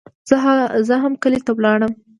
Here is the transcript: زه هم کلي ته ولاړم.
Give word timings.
زه 0.87 0.95
هم 1.03 1.13
کلي 1.23 1.39
ته 1.45 1.51
ولاړم. 1.57 1.91